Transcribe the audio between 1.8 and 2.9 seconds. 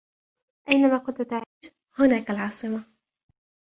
هناك العاصمة.